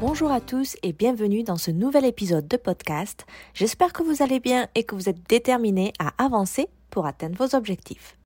[0.00, 3.26] Bonjour à tous et bienvenue dans ce nouvel épisode de podcast.
[3.52, 7.54] J'espère que vous allez bien et que vous êtes déterminés à avancer pour atteindre vos
[7.54, 8.16] objectifs.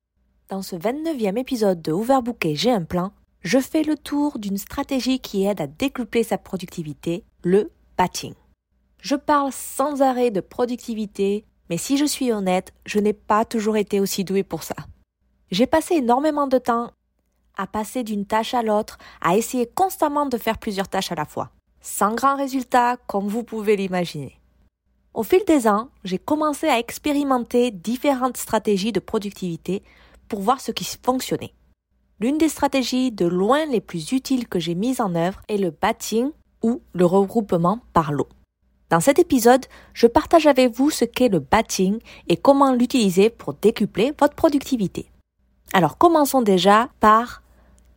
[0.47, 3.11] Dans ce 29e épisode de Overbooké J'ai un plan,
[3.41, 8.35] je fais le tour d'une stratégie qui aide à décupler sa productivité, le batching.
[9.01, 13.75] Je parle sans arrêt de productivité, mais si je suis honnête, je n'ai pas toujours
[13.75, 14.75] été aussi douée pour ça.
[15.51, 16.91] J'ai passé énormément de temps
[17.57, 21.25] à passer d'une tâche à l'autre, à essayer constamment de faire plusieurs tâches à la
[21.25, 21.51] fois,
[21.85, 24.39] sans grand résultat comme vous pouvez l'imaginer.
[25.13, 29.83] Au fil des ans, j'ai commencé à expérimenter différentes stratégies de productivité
[30.27, 31.53] pour voir ce qui fonctionnait.
[32.19, 35.69] L'une des stratégies de loin les plus utiles que j'ai mises en œuvre est le
[35.69, 36.31] batching
[36.63, 38.29] ou le regroupement par lot.
[38.89, 43.53] Dans cet épisode, je partage avec vous ce qu'est le batching et comment l'utiliser pour
[43.53, 45.11] décupler votre productivité.
[45.71, 47.43] Alors commençons déjà par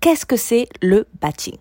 [0.00, 1.59] qu'est-ce que c'est le batching?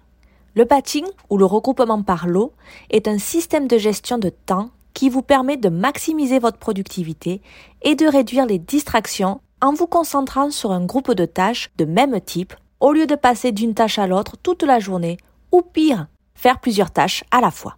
[0.58, 2.52] Le batching ou le regroupement par lot
[2.89, 7.44] est un système de gestion de temps qui vous permet de maximiser votre productivité
[7.83, 12.19] et de réduire les distractions en vous concentrant sur un groupe de tâches de même
[12.19, 15.17] type au lieu de passer d'une tâche à l'autre toute la journée
[15.52, 17.77] ou pire, faire plusieurs tâches à la fois.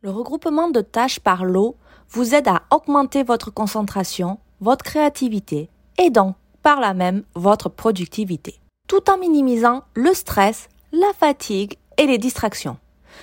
[0.00, 1.74] Le regroupement de tâches par lot
[2.10, 5.68] vous aide à augmenter votre concentration, votre créativité
[5.98, 12.06] et donc par là même votre productivité, tout en minimisant le stress, la fatigue et
[12.06, 12.76] les distractions.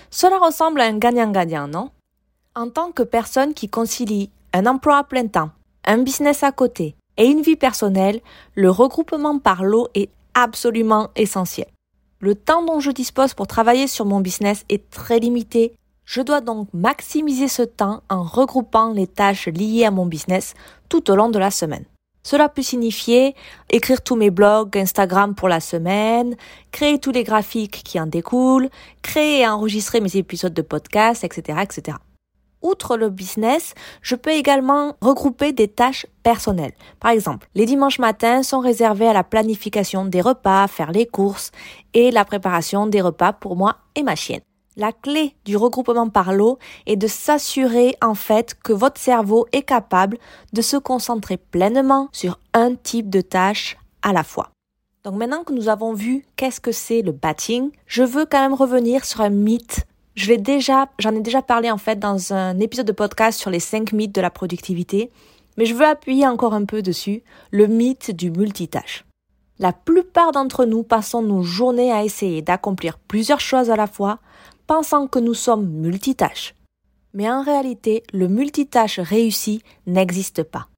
[0.09, 1.89] Cela ressemble à un gagnant-gagnant, non?
[2.55, 5.51] En tant que personne qui concilie un emploi à plein temps,
[5.85, 8.21] un business à côté et une vie personnelle,
[8.55, 11.67] le regroupement par lot est absolument essentiel.
[12.19, 15.73] Le temps dont je dispose pour travailler sur mon business est très limité
[16.11, 20.55] je dois donc maximiser ce temps en regroupant les tâches liées à mon business
[20.89, 21.85] tout au long de la semaine.
[22.23, 23.35] Cela peut signifier
[23.69, 26.35] écrire tous mes blogs Instagram pour la semaine,
[26.71, 28.69] créer tous les graphiques qui en découlent,
[29.01, 31.97] créer et enregistrer mes épisodes de podcast, etc., etc.
[32.61, 33.73] Outre le business,
[34.03, 36.73] je peux également regrouper des tâches personnelles.
[36.99, 41.51] Par exemple, les dimanches matins sont réservés à la planification des repas, faire les courses
[41.95, 44.41] et la préparation des repas pour moi et ma chienne.
[44.77, 49.63] La clé du regroupement par lot est de s'assurer en fait que votre cerveau est
[49.63, 50.17] capable
[50.53, 54.51] de se concentrer pleinement sur un type de tâche à la fois.
[55.03, 58.53] Donc maintenant que nous avons vu qu'est-ce que c'est le batching, je veux quand même
[58.53, 59.85] revenir sur un mythe.
[60.15, 63.49] Je l'ai déjà, j'en ai déjà parlé en fait dans un épisode de podcast sur
[63.49, 65.11] les 5 mythes de la productivité,
[65.57, 69.03] mais je veux appuyer encore un peu dessus, le mythe du multitâche.
[69.59, 74.19] La plupart d'entre nous passons nos journées à essayer d'accomplir plusieurs choses à la fois
[74.71, 76.55] pensant que nous sommes multitâches.
[77.13, 80.69] Mais en réalité, le multitâche réussi n'existe pas.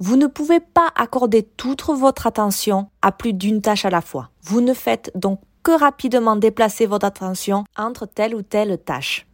[0.00, 4.30] Vous ne pouvez pas accorder toute votre attention à plus d'une tâche à la fois.
[4.42, 9.28] Vous ne faites donc que rapidement déplacer votre attention entre telle ou telle tâche.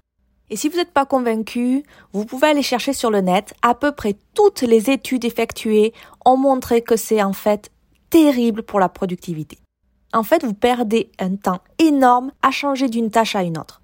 [0.50, 3.54] Et si vous n'êtes pas convaincu, vous pouvez aller chercher sur le net.
[3.62, 5.94] À peu près toutes les études effectuées
[6.26, 7.70] ont montré que c'est en fait
[8.10, 9.56] terrible pour la productivité.
[10.12, 13.81] En fait, vous perdez un temps énorme à changer d'une tâche à une autre.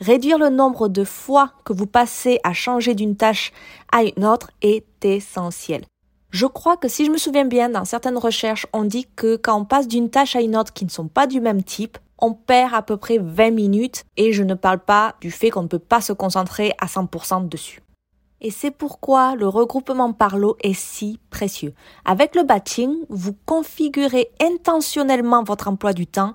[0.00, 3.52] Réduire le nombre de fois que vous passez à changer d'une tâche
[3.90, 5.84] à une autre est essentiel.
[6.30, 9.58] Je crois que si je me souviens bien, dans certaines recherches, on dit que quand
[9.58, 12.34] on passe d'une tâche à une autre qui ne sont pas du même type, on
[12.34, 15.68] perd à peu près 20 minutes et je ne parle pas du fait qu'on ne
[15.68, 17.80] peut pas se concentrer à 100% dessus.
[18.42, 21.72] Et c'est pourquoi le regroupement par lot est si précieux.
[22.04, 26.34] Avec le batching, vous configurez intentionnellement votre emploi du temps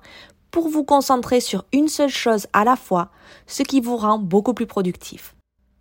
[0.52, 3.08] pour vous concentrer sur une seule chose à la fois,
[3.48, 5.34] ce qui vous rend beaucoup plus productif.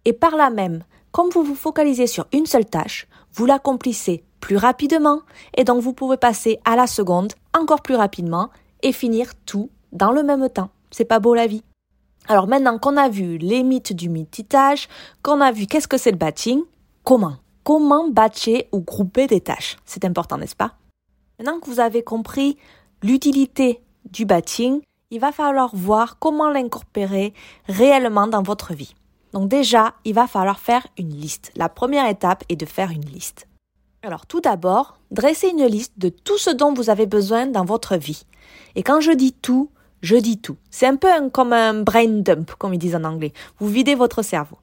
[0.05, 4.57] Et par là même, comme vous vous focalisez sur une seule tâche, vous l'accomplissez plus
[4.57, 5.19] rapidement
[5.55, 8.49] et donc vous pouvez passer à la seconde encore plus rapidement
[8.81, 10.69] et finir tout dans le même temps.
[10.89, 11.63] C'est pas beau la vie.
[12.27, 14.87] Alors maintenant qu'on a vu les mythes du multitâche,
[15.21, 16.61] qu'on a vu qu'est-ce que c'est le batching,
[17.03, 17.35] comment?
[17.63, 19.77] Comment batcher ou grouper des tâches?
[19.85, 20.75] C'est important, n'est-ce pas?
[21.37, 22.57] Maintenant que vous avez compris
[23.03, 23.81] l'utilité
[24.11, 27.33] du batching, il va falloir voir comment l'incorporer
[27.67, 28.93] réellement dans votre vie.
[29.33, 31.51] Donc déjà, il va falloir faire une liste.
[31.55, 33.47] La première étape est de faire une liste.
[34.03, 37.95] Alors tout d'abord, dressez une liste de tout ce dont vous avez besoin dans votre
[37.95, 38.25] vie.
[38.75, 39.69] Et quand je dis tout,
[40.03, 40.57] Je dis tout.
[40.71, 43.33] C'est un peu comme un brain dump, comme ils disent en anglais.
[43.59, 44.57] Vous videz votre cerveau.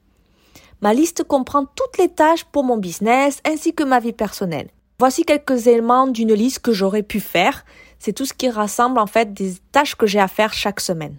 [0.81, 4.69] Ma liste comprend toutes les tâches pour mon business ainsi que ma vie personnelle.
[4.97, 7.65] Voici quelques éléments d'une liste que j'aurais pu faire.
[7.99, 11.17] C'est tout ce qui rassemble en fait des tâches que j'ai à faire chaque semaine.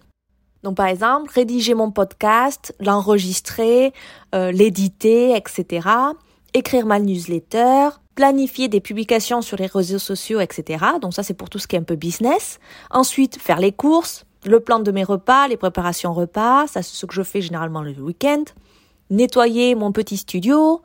[0.63, 3.93] Donc par exemple, rédiger mon podcast, l'enregistrer,
[4.35, 5.89] euh, l'éditer, etc.
[6.53, 10.85] Écrire ma newsletter, planifier des publications sur les réseaux sociaux, etc.
[11.01, 12.59] Donc ça c'est pour tout ce qui est un peu business.
[12.91, 17.07] Ensuite, faire les courses, le plan de mes repas, les préparations repas, ça c'est ce
[17.07, 18.45] que je fais généralement le week-end.
[19.11, 20.83] Nettoyer mon petit studio.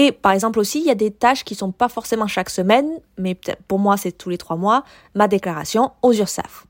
[0.00, 2.88] Et par exemple aussi, il y a des tâches qui sont pas forcément chaque semaine,
[3.18, 3.36] mais
[3.66, 4.84] pour moi c'est tous les trois mois,
[5.16, 6.68] ma déclaration aux URSAF.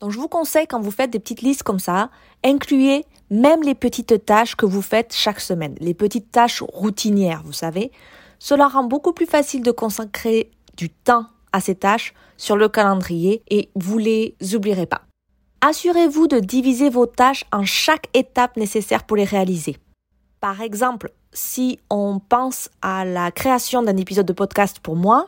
[0.00, 2.10] Donc je vous conseille quand vous faites des petites listes comme ça,
[2.44, 7.52] incluez même les petites tâches que vous faites chaque semaine, les petites tâches routinières, vous
[7.52, 7.92] savez.
[8.40, 13.44] Cela rend beaucoup plus facile de consacrer du temps à ces tâches sur le calendrier
[13.50, 15.02] et vous les oublierez pas.
[15.60, 19.76] Assurez-vous de diviser vos tâches en chaque étape nécessaire pour les réaliser.
[20.40, 25.26] Par exemple, si on pense à la création d'un épisode de podcast pour moi,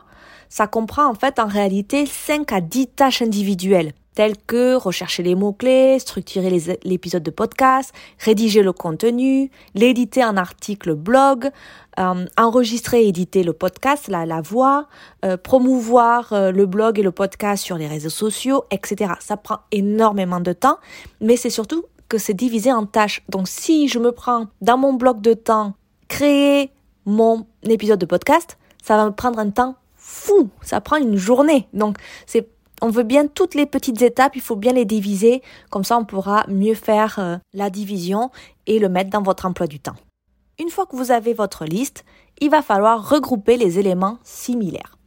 [0.49, 5.35] ça comprend en fait en réalité 5 à 10 tâches individuelles tels que rechercher les
[5.35, 11.51] mots-clés, structurer l'épisode de podcast, rédiger le contenu, l'éditer en article blog,
[11.99, 14.87] euh, enregistrer et éditer le podcast, la, la voix,
[15.23, 19.13] euh, promouvoir euh, le blog et le podcast sur les réseaux sociaux, etc.
[19.19, 20.79] Ça prend énormément de temps,
[21.21, 23.21] mais c'est surtout que c'est divisé en tâches.
[23.29, 25.75] Donc si je me prends dans mon bloc de temps,
[26.07, 26.71] créer
[27.05, 30.49] mon épisode de podcast, ça va me prendre un temps fou.
[30.61, 31.67] Ça prend une journée.
[31.73, 32.49] Donc c'est
[32.81, 36.05] on veut bien toutes les petites étapes, il faut bien les diviser, comme ça on
[36.05, 38.29] pourra mieux faire euh, la division
[38.67, 39.95] et le mettre dans votre emploi du temps.
[40.59, 42.05] Une fois que vous avez votre liste,
[42.39, 44.97] il va falloir regrouper les éléments similaires.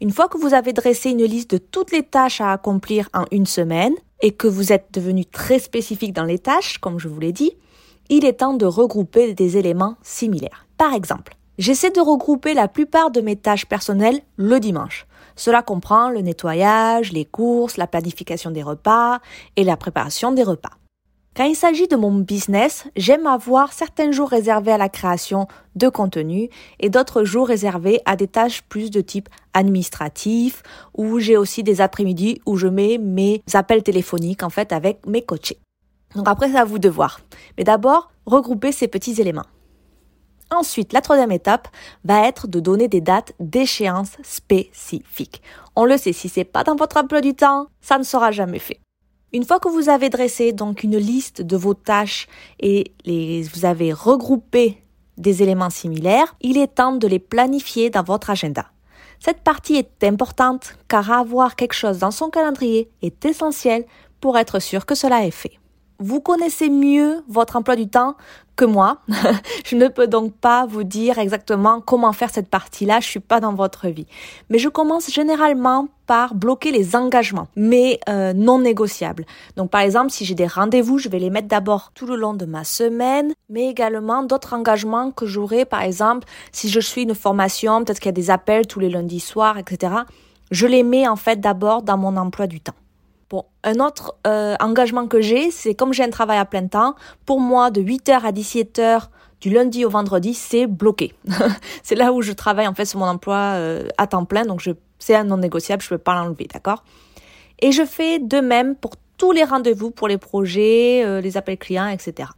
[0.00, 3.24] Une fois que vous avez dressé une liste de toutes les tâches à accomplir en
[3.30, 7.20] une semaine et que vous êtes devenu très spécifique dans les tâches, comme je vous
[7.20, 7.52] l'ai dit,
[8.08, 10.66] il est temps de regrouper des éléments similaires.
[10.78, 15.06] Par exemple, j'essaie de regrouper la plupart de mes tâches personnelles le dimanche.
[15.36, 19.20] Cela comprend le nettoyage, les courses, la planification des repas
[19.56, 20.72] et la préparation des repas.
[21.34, 25.46] Quand il s'agit de mon business, j'aime avoir certains jours réservés à la création
[25.76, 30.62] de contenu et d'autres jours réservés à des tâches plus de type administratif
[30.94, 35.22] où j'ai aussi des après-midi où je mets mes appels téléphoniques en fait avec mes
[35.22, 35.58] coachés.
[36.14, 37.20] Donc après c'est à vous de voir.
[37.56, 39.46] Mais d'abord, regrouper ces petits éléments.
[40.50, 41.68] Ensuite, la troisième étape
[42.04, 45.40] va être de donner des dates d'échéance spécifiques.
[45.76, 48.58] On le sait, si c'est pas dans votre emploi du temps, ça ne sera jamais
[48.58, 48.78] fait.
[49.32, 52.26] Une fois que vous avez dressé donc une liste de vos tâches
[52.60, 54.82] et les, vous avez regroupé
[55.16, 58.66] des éléments similaires, il est temps de les planifier dans votre agenda.
[59.20, 63.86] Cette partie est importante car avoir quelque chose dans son calendrier est essentiel
[64.20, 65.61] pour être sûr que cela est fait.
[66.02, 68.16] Vous connaissez mieux votre emploi du temps
[68.56, 68.98] que moi.
[69.64, 72.98] je ne peux donc pas vous dire exactement comment faire cette partie-là.
[72.98, 74.08] Je suis pas dans votre vie.
[74.50, 79.26] Mais je commence généralement par bloquer les engagements, mais euh, non négociables.
[79.56, 82.34] Donc par exemple, si j'ai des rendez-vous, je vais les mettre d'abord tout le long
[82.34, 87.14] de ma semaine, mais également d'autres engagements que j'aurai, par exemple, si je suis une
[87.14, 89.94] formation, peut-être qu'il y a des appels tous les lundis soirs, etc.
[90.50, 92.74] Je les mets en fait d'abord dans mon emploi du temps.
[93.64, 96.94] Un autre euh, engagement que j'ai, c'est comme j'ai un travail à plein temps,
[97.26, 99.08] pour moi, de 8h à 17h
[99.40, 101.14] du lundi au vendredi, c'est bloqué.
[101.82, 104.62] c'est là où je travaille en fait sur mon emploi euh, à temps plein, donc
[104.98, 106.84] c'est un non négociable, je ne peux pas l'enlever, d'accord?
[107.60, 111.58] Et je fais de même pour tous les rendez-vous, pour les projets, euh, les appels
[111.58, 112.28] clients, etc.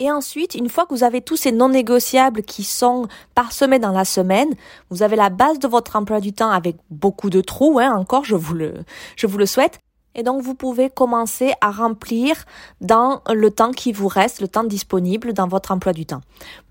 [0.00, 3.92] Et ensuite, une fois que vous avez tous ces non négociables qui sont parsemés dans
[3.92, 4.48] la semaine,
[4.88, 8.24] vous avez la base de votre emploi du temps avec beaucoup de trous, hein, encore,
[8.24, 9.78] je vous le souhaite.
[10.14, 12.44] Et donc, vous pouvez commencer à remplir
[12.80, 16.20] dans le temps qui vous reste, le temps disponible dans votre emploi du temps.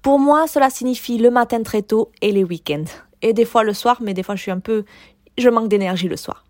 [0.01, 2.86] Pour moi, cela signifie le matin très tôt et les week-ends.
[3.22, 4.86] Et des fois le soir, mais des fois je suis un peu,
[5.38, 6.46] je manque d'énergie le soir.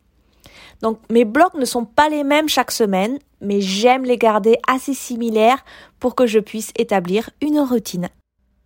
[0.82, 4.94] Donc, mes blocs ne sont pas les mêmes chaque semaine, mais j'aime les garder assez
[4.94, 5.64] similaires
[6.00, 8.10] pour que je puisse établir une routine.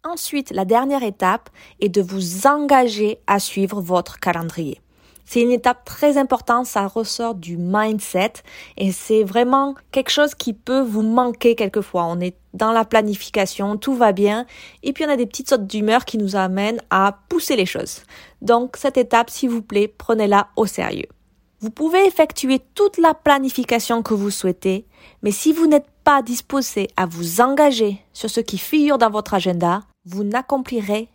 [0.04, 1.50] Ensuite, la dernière étape
[1.80, 4.83] est de vous engager à suivre votre calendrier.
[5.26, 8.34] C'est une étape très importante, ça ressort du mindset
[8.78, 12.06] et c'est vraiment quelque chose qui peut vous manquer quelquefois.
[12.06, 14.46] On est dans la planification, tout va bien
[14.84, 18.04] et puis on a des petites sautes d'humeur qui nous amènent à pousser les choses.
[18.42, 21.08] Donc cette étape, s'il vous plaît, prenez-la au sérieux.
[21.64, 24.86] Vous pouvez effectuer toute la planification que vous souhaitez,
[25.22, 29.34] mais si vous n'êtes pas disposé à vous engager sur ce qui figure dans votre
[29.34, 31.08] agenda, vous n'accomplirez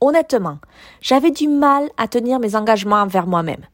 [0.00, 0.58] Honnêtement,
[1.00, 3.64] j'avais du mal à tenir mes engagements envers moi-même.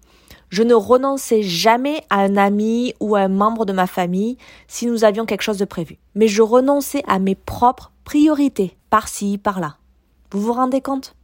[0.51, 4.87] Je ne renonçais jamais à un ami ou à un membre de ma famille si
[4.87, 5.99] nous avions quelque chose de prévu.
[6.15, 9.77] Mais je renonçais à mes propres priorités, par-ci, par-là.
[10.31, 11.15] Vous vous rendez compte?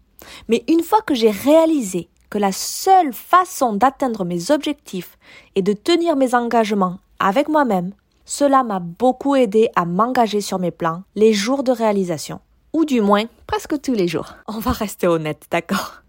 [0.48, 5.16] Mais une fois que j'ai réalisé que la seule façon d'atteindre mes objectifs
[5.54, 7.92] est de tenir mes engagements avec moi-même,
[8.26, 12.40] cela m'a beaucoup aidé à m'engager sur mes plans les jours de réalisation.
[12.74, 14.34] Ou du moins, presque tous les jours.
[14.48, 16.02] On va rester honnête, d'accord?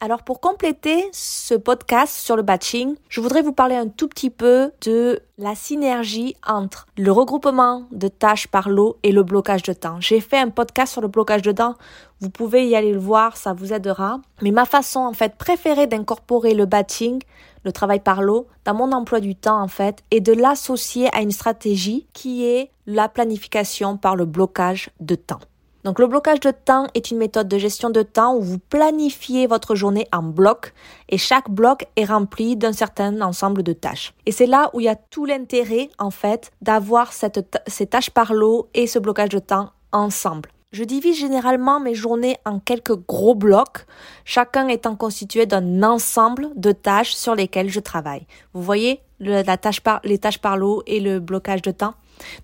[0.00, 4.30] Alors pour compléter ce podcast sur le batching, je voudrais vous parler un tout petit
[4.30, 9.72] peu de la synergie entre le regroupement de tâches par lot et le blocage de
[9.72, 10.00] temps.
[10.00, 11.74] J'ai fait un podcast sur le blocage de temps,
[12.20, 14.20] vous pouvez y aller le voir, ça vous aidera.
[14.42, 17.20] Mais ma façon en fait préférée d'incorporer le batching,
[17.64, 21.22] le travail par lot, dans mon emploi du temps en fait, est de l'associer à
[21.22, 25.40] une stratégie qui est la planification par le blocage de temps.
[25.88, 29.46] Donc le blocage de temps est une méthode de gestion de temps où vous planifiez
[29.46, 30.74] votre journée en blocs
[31.08, 34.12] et chaque bloc est rempli d'un certain ensemble de tâches.
[34.26, 38.34] Et c'est là où il y a tout l'intérêt en fait d'avoir ces tâches par
[38.34, 40.50] lot et ce blocage de temps ensemble.
[40.72, 43.86] Je divise généralement mes journées en quelques gros blocs,
[44.26, 48.26] chacun étant constitué d'un ensemble de tâches sur lesquelles je travaille.
[48.52, 51.94] Vous voyez la tâche les tâches par lot et le blocage de temps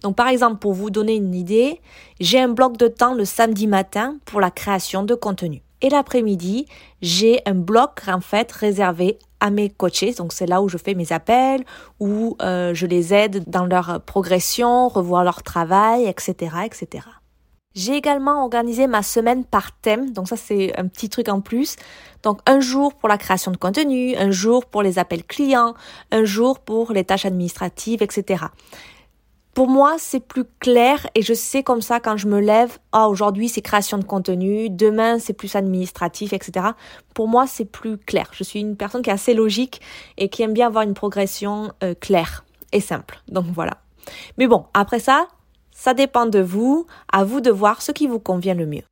[0.03, 1.81] donc par exemple, pour vous donner une idée,
[2.21, 5.63] j'ai un bloc de temps le samedi matin pour la création de contenu.
[5.83, 6.67] Et l'après-midi,
[7.03, 10.15] j'ai un bloc en fait réservé à mes coachés.
[10.15, 11.65] Donc c'est là où je fais mes appels,
[12.01, 17.07] où euh, je les aide dans leur progression, revoir leur travail, etc., etc.
[17.75, 21.75] J'ai également organisé ma semaine par thème, donc ça c'est un petit truc en plus.
[22.23, 25.75] Donc un jour pour la création de contenu, un jour pour les appels clients,
[26.13, 28.45] un jour pour les tâches administratives, etc.
[29.55, 33.09] Pour moi, c'est plus clair et je sais comme ça quand je me lève, ah,
[33.09, 36.71] aujourd'hui c'est création de contenu, demain c'est plus administratif, etc.
[37.15, 38.29] Pour moi, c'est plus clair.
[38.33, 39.81] Je suis une personne qui est assez logique
[40.19, 43.23] et qui aime bien avoir une progression euh, claire et simple.
[43.29, 43.79] Donc voilà.
[44.39, 45.29] Mais bon, après ça,
[45.71, 48.83] ça dépend de vous, à vous de voir ce qui vous convient le mieux.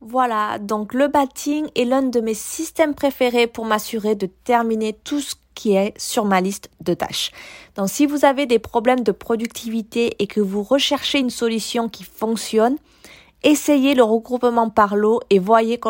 [0.00, 5.20] Voilà, donc le batting est l'un de mes systèmes préférés pour m'assurer de terminer tout
[5.20, 7.32] ce qui est sur ma liste de tâches.
[7.74, 12.04] Donc si vous avez des problèmes de productivité et que vous recherchez une solution qui
[12.04, 12.76] fonctionne,
[13.42, 15.80] essayez le regroupement par lot et voyez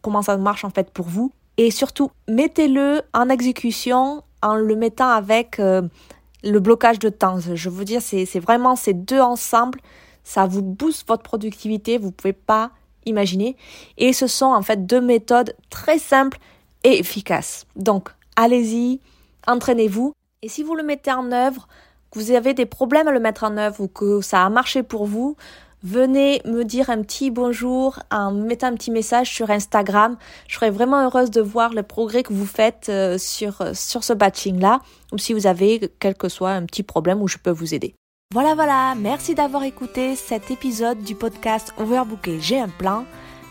[0.00, 1.32] comment ça marche en fait pour vous.
[1.58, 5.82] Et surtout, mettez-le en exécution en le mettant avec euh,
[6.44, 7.38] le blocage de temps.
[7.40, 9.80] Je veux dire, c'est vraiment ces deux ensemble,
[10.22, 12.70] ça vous booste votre productivité, vous pouvez pas
[13.06, 13.56] imaginer.
[13.96, 16.38] Et ce sont en fait deux méthodes très simples
[16.84, 17.66] et efficaces.
[17.74, 19.00] Donc, allez-y,
[19.46, 20.12] entraînez-vous.
[20.42, 21.68] Et si vous le mettez en œuvre,
[22.10, 24.82] que vous avez des problèmes à le mettre en œuvre ou que ça a marché
[24.82, 25.36] pour vous,
[25.82, 30.16] venez me dire un petit bonjour en mettant un petit message sur Instagram.
[30.48, 34.12] Je serais vraiment heureuse de voir le progrès que vous faites euh, sur, sur ce
[34.12, 34.80] batching-là
[35.12, 37.94] ou si vous avez quel que soit un petit problème où je peux vous aider.
[38.34, 43.04] Voilà, voilà, merci d'avoir écouté cet épisode du podcast Overbooké, j'ai un plan.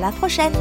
[0.00, 0.54] La prochaine!